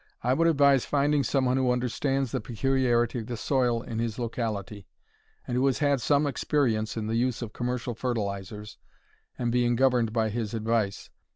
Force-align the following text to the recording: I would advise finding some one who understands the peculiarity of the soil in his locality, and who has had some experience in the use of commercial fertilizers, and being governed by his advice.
I 0.23 0.33
would 0.33 0.47
advise 0.47 0.83
finding 0.83 1.23
some 1.23 1.45
one 1.45 1.57
who 1.57 1.69
understands 1.69 2.31
the 2.31 2.41
peculiarity 2.41 3.19
of 3.19 3.27
the 3.27 3.37
soil 3.37 3.83
in 3.83 3.99
his 3.99 4.17
locality, 4.17 4.87
and 5.45 5.55
who 5.55 5.63
has 5.67 5.77
had 5.77 6.01
some 6.01 6.25
experience 6.25 6.97
in 6.97 7.05
the 7.05 7.13
use 7.17 7.43
of 7.43 7.53
commercial 7.53 7.93
fertilizers, 7.93 8.79
and 9.37 9.51
being 9.51 9.75
governed 9.75 10.11
by 10.11 10.29
his 10.29 10.55
advice. 10.55 11.11